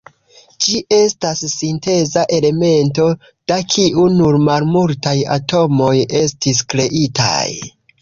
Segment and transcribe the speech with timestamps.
[0.63, 3.07] Ĝi estas sinteza elemento,
[3.53, 7.43] da kiu nur malmultaj atomoj estis kreitaj.